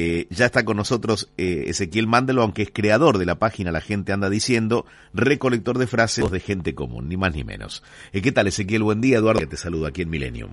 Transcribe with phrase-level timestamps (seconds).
[0.00, 3.80] Eh, ya está con nosotros eh, Ezequiel Mándelo, aunque es creador de la página La
[3.80, 7.82] Gente Anda Diciendo, recolector de frases de gente común, ni más ni menos.
[8.12, 8.84] Eh, ¿Qué tal Ezequiel?
[8.84, 10.50] Buen día, Eduardo, te saludo aquí en Millennium.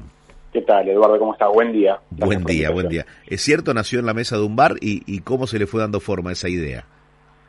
[0.51, 1.19] ¿Qué tal, Eduardo?
[1.19, 1.49] ¿Cómo estás?
[1.53, 1.99] Buen día.
[2.09, 3.05] Gracias buen día, buen día.
[3.27, 5.79] ¿Es cierto, nació en la mesa de un bar y, y cómo se le fue
[5.79, 6.85] dando forma a esa idea?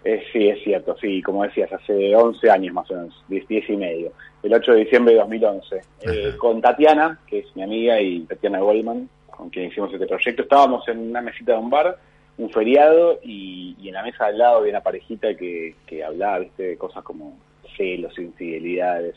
[0.04, 3.70] Eh, sí, es cierto, sí, como decías, hace 11 años más o menos, 10, 10
[3.70, 7.98] y medio, el 8 de diciembre de 2011, eh, con Tatiana, que es mi amiga,
[8.02, 9.08] y Tatiana Goldman,
[9.46, 11.96] con quien hicimos este proyecto, estábamos en una mesita de un bar,
[12.36, 16.40] un feriado, y, y en la mesa al lado había una parejita que, que hablaba,
[16.40, 17.38] viste, de cosas como
[17.76, 19.14] celos, infidelidades,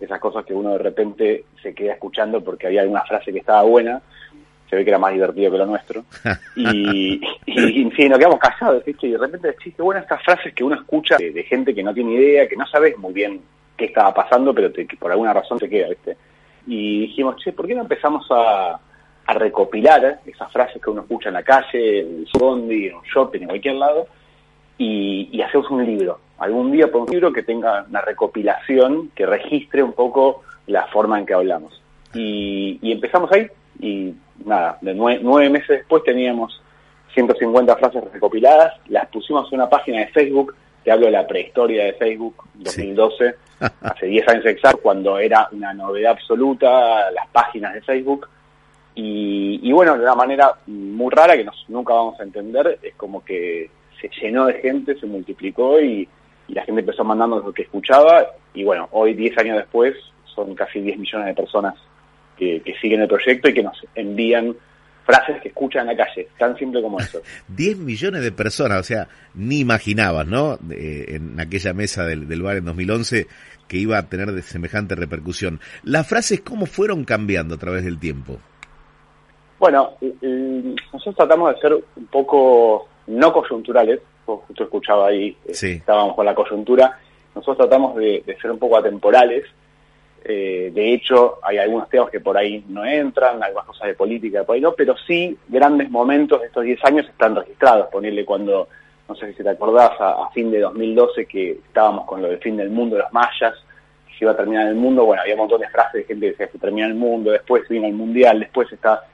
[0.00, 3.62] esas cosas que uno de repente se queda escuchando porque había alguna frase que estaba
[3.62, 4.02] buena,
[4.68, 6.04] se ve que era más divertido que lo nuestro.
[6.56, 9.06] Y, y, y sí, nos quedamos callados, ¿viste?
[9.06, 11.94] Y de repente existe, bueno, estas frases que uno escucha de, de, gente que no
[11.94, 13.40] tiene idea, que no sabes muy bien
[13.76, 16.16] qué estaba pasando, pero te, que por alguna razón te queda, ¿viste?
[16.66, 18.78] Y dijimos, che, ¿por qué no empezamos a,
[19.26, 23.02] a recopilar esas frases que uno escucha en la calle, en el bondi, en un
[23.02, 24.06] shopping, en cualquier lado,
[24.78, 26.18] y, y hacemos un libro?
[26.38, 31.18] Algún día por un libro que tenga una recopilación que registre un poco la forma
[31.18, 31.80] en que hablamos.
[32.14, 33.46] Y, y empezamos ahí,
[33.80, 34.14] y
[34.44, 36.60] nada, de nueve, nueve, meses después teníamos
[37.14, 41.84] 150 frases recopiladas, las pusimos en una página de Facebook, te hablo de la prehistoria
[41.84, 43.66] de Facebook, 2012, sí.
[43.82, 48.28] hace 10 años exactos, cuando era una novedad absoluta las páginas de Facebook,
[48.94, 52.94] y, y bueno, de una manera muy rara que nos, nunca vamos a entender, es
[52.94, 56.08] como que se llenó de gente, se multiplicó y,
[56.48, 59.94] la gente empezó mandando lo que escuchaba, y bueno, hoy 10 años después
[60.34, 61.74] son casi 10 millones de personas
[62.36, 64.54] que, siguen el proyecto y que nos envían
[65.06, 67.22] frases que escuchan en la calle, tan simple como eso.
[67.48, 70.58] 10 millones de personas, o sea, ni imaginabas, ¿no?
[70.58, 73.28] De, en aquella mesa del, del, bar en 2011
[73.66, 75.58] que iba a tener de semejante repercusión.
[75.84, 78.40] ¿Las frases cómo fueron cambiando a través del tiempo?
[79.62, 79.92] Bueno,
[80.92, 85.74] nosotros tratamos de ser un poco no coyunturales, justo escuchaba ahí, sí.
[85.74, 86.98] estábamos con la coyuntura,
[87.32, 89.44] nosotros tratamos de, de ser un poco atemporales,
[90.24, 94.42] eh, de hecho, hay algunos temas que por ahí no entran, algunas cosas de política
[94.42, 97.86] por ahí no, pero sí grandes momentos de estos 10 años están registrados.
[97.86, 98.66] Ponerle cuando,
[99.08, 102.38] no sé si te acordás, a, a, fin de 2012 que estábamos con lo del
[102.38, 103.54] fin del mundo de los mayas,
[104.08, 106.26] que se iba a terminar el mundo, bueno, había un montón de frases de gente
[106.26, 109.04] que decía que se termina el mundo, después vino el mundial, después está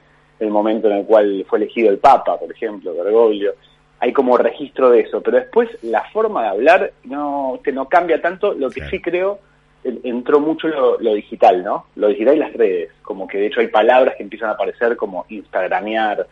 [0.41, 3.55] el momento en el cual fue elegido el Papa, por ejemplo, Bergoglio.
[4.01, 8.55] Hay como registro de eso, pero después la forma de hablar no, no cambia tanto,
[8.55, 9.41] lo que sí, sí creo
[9.85, 11.87] entró mucho lo, lo, digital, ¿no?
[11.97, 14.97] Lo digital y las redes, como que de hecho hay palabras que empiezan a aparecer
[14.97, 16.27] como instagramear,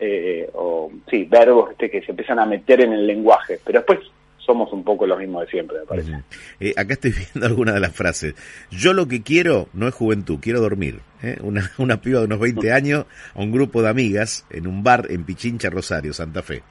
[0.00, 4.00] eh, o sí, verbos este, que se empiezan a meter en el lenguaje, pero después
[4.44, 6.10] somos un poco lo mismo de siempre, me parece.
[6.10, 6.22] Uh -huh.
[6.60, 8.34] eh, acá estoy viendo algunas de las frases.
[8.70, 11.00] Yo lo que quiero no es juventud, quiero dormir.
[11.22, 11.36] ¿eh?
[11.40, 15.06] Una, una piba de unos 20 años a un grupo de amigas en un bar
[15.10, 16.62] en Pichincha, Rosario, Santa Fe.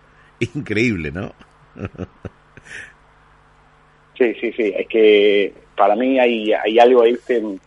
[0.55, 1.33] Increíble, ¿no?
[4.17, 7.59] sí, sí, sí, es que para mí hay, hay algo ahí en,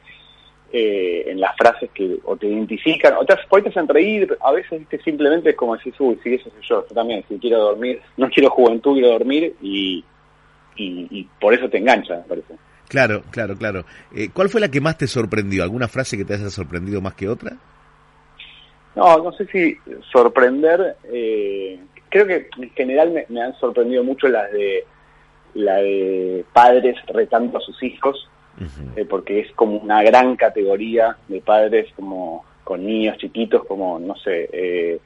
[0.72, 4.80] eh, en las frases que o te identifican, o te, te hacen reír, a veces
[4.80, 5.00] ¿viste?
[5.02, 8.28] simplemente es como decir, uy, sí, eso soy yo, yo también, si quiero dormir, no
[8.30, 10.04] quiero juventud, quiero dormir, y,
[10.76, 12.54] y, y por eso te engancha, me parece.
[12.88, 13.84] Claro, claro, claro.
[14.14, 15.62] Eh, ¿Cuál fue la que más te sorprendió?
[15.62, 17.56] ¿Alguna frase que te haya sorprendido más que otra?
[18.94, 19.76] No, no sé si
[20.10, 21.78] sorprender, eh,
[22.08, 24.84] creo que en general me, me han sorprendido mucho las de
[25.54, 28.28] la de padres retando a sus hijos,
[28.58, 28.92] uh -huh.
[28.96, 34.16] eh, porque es como una gran categoría de padres como con niños chiquitos, como, no
[34.16, 34.98] sé, eh,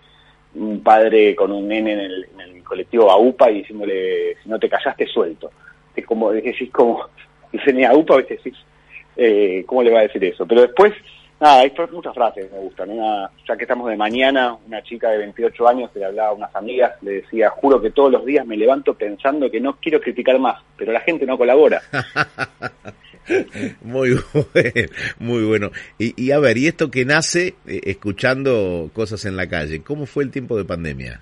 [0.55, 4.59] un padre con un nene en el, en el colectivo AUPA y diciéndole, si no
[4.59, 5.51] te callaste, suelto.
[5.95, 7.05] Es como, decís, como,
[7.53, 8.37] dice ni AUPA, ¿viste?
[8.37, 8.55] decís,
[9.17, 10.47] eh, ¿cómo le va a decir eso?
[10.47, 10.95] Pero después,
[11.39, 12.91] nada, hay muchas frases que me gustan.
[12.91, 16.57] Una, ya que estamos de mañana, una chica de 28 años le hablaba a unas
[16.57, 20.39] amigas, le decía, juro que todos los días me levanto pensando que no quiero criticar
[20.39, 21.83] más, pero la gente no colabora.
[23.83, 24.89] muy bueno,
[25.19, 25.71] muy bueno.
[25.99, 30.07] Y, y, a ver, y esto que nace eh, escuchando cosas en la calle, ¿cómo
[30.07, 31.21] fue el tiempo de pandemia?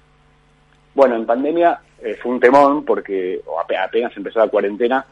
[0.95, 3.41] Bueno, en pandemia eh, fue un temón porque
[3.81, 5.05] apenas empezó la cuarentena,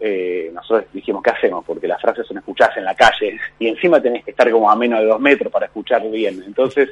[0.00, 1.64] eh, nosotros dijimos, ¿qué hacemos?
[1.64, 4.76] Porque las frases son escuchadas en la calle y encima tenés que estar como a
[4.76, 6.42] menos de dos metros para escuchar bien.
[6.46, 6.90] Entonces,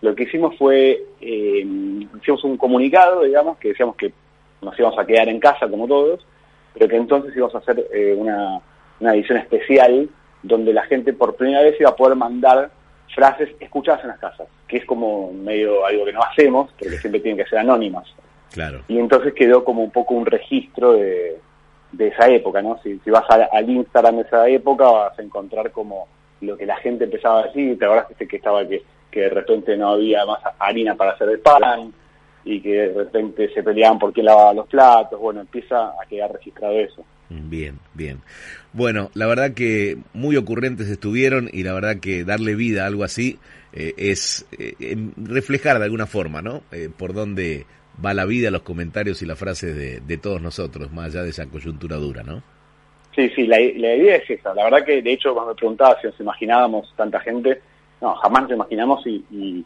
[0.00, 1.64] lo que hicimos fue eh,
[2.20, 4.12] hicimos un comunicado, digamos, que decíamos que
[4.62, 6.26] nos íbamos a quedar en casa como todos,
[6.74, 7.86] pero que entonces íbamos a hacer
[8.16, 8.60] una,
[9.00, 10.08] una edición especial
[10.42, 12.70] donde la gente por primera vez iba a poder mandar
[13.14, 17.20] frases escuchadas en las casas, que es como medio algo que no hacemos, porque siempre
[17.20, 18.06] tienen que ser anónimas.
[18.52, 18.82] Claro.
[18.88, 21.38] Y entonces quedó como un poco un registro de,
[21.92, 22.78] de esa época, ¿no?
[22.82, 26.08] Si, si vas al Instagram de esa época vas a encontrar como
[26.40, 29.76] lo que la gente empezaba a decir, te acordás que estaba que, que de repente
[29.76, 31.92] no había más harina para hacer el pan
[32.44, 36.32] y que de repente se peleaban por quién lavaba los platos, bueno, empieza a quedar
[36.32, 37.04] registrado eso.
[37.30, 38.20] Bien, bien.
[38.72, 43.04] Bueno, la verdad que muy ocurrentes estuvieron y la verdad que darle vida a algo
[43.04, 43.38] así
[43.72, 46.62] eh, es eh, reflejar de alguna forma, ¿no?
[46.72, 47.66] Eh, por dónde
[48.04, 51.46] va la vida, los comentarios y las frases de, todos nosotros, más allá de esa
[51.46, 52.42] coyuntura dura, ¿no?
[53.14, 54.52] Sí, sí, la, la idea es esa.
[54.54, 57.60] La verdad que, de hecho, cuando me preguntaba si nos imaginábamos tanta gente,
[58.00, 59.64] no, jamás nos imaginamos y, y,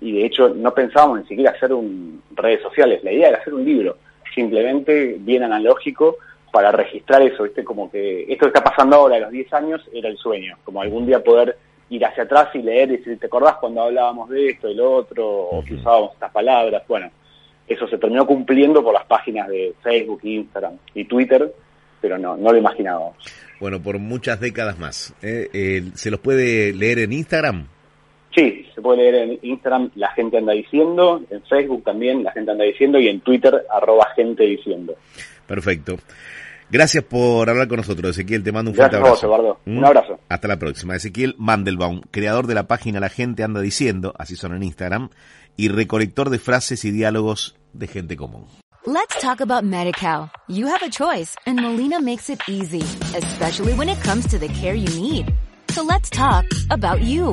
[0.00, 3.02] y, de hecho no pensábamos ni siquiera hacer un redes sociales.
[3.02, 3.96] La idea era hacer un libro,
[4.34, 6.16] simplemente bien analógico,
[6.52, 7.64] para registrar eso, ¿viste?
[7.64, 10.82] Como que esto que está pasando ahora a los 10 años era el sueño, como
[10.82, 11.56] algún día poder
[11.88, 14.92] ir hacia atrás y leer y decir, ¿te acordás cuando hablábamos de esto, y lo
[14.92, 16.82] otro, o que usábamos estas palabras?
[16.86, 17.10] Bueno,
[17.66, 21.52] eso se terminó cumpliendo por las páginas de Facebook, Instagram y Twitter,
[22.00, 23.16] pero no, no lo imaginábamos.
[23.60, 25.14] Bueno, por muchas décadas más.
[25.22, 25.48] ¿eh?
[25.52, 27.66] Eh, ¿Se los puede leer en Instagram?
[28.40, 32.50] Sí, se puede leer en Instagram La Gente Anda Diciendo, en Facebook también La Gente
[32.50, 34.94] Anda Diciendo y en Twitter arroba Gente Diciendo.
[35.46, 35.96] Perfecto.
[36.70, 38.42] Gracias por hablar con nosotros, Ezequiel.
[38.42, 39.14] Te mando un fuerte abrazo.
[39.14, 39.60] Vos, Eduardo.
[39.66, 40.20] Un abrazo.
[40.28, 40.96] Hasta la próxima.
[40.96, 45.10] Ezequiel Mandelbaum, creador de la página La Gente Anda Diciendo, así son en Instagram,
[45.56, 48.46] y recolector de frases y diálogos de gente común.
[48.86, 50.30] Let's talk about MediCal.
[50.48, 52.82] You have a choice, and Molina makes it easy,
[53.14, 55.26] especially when it comes to the care you need.
[55.68, 57.32] So let's talk about you,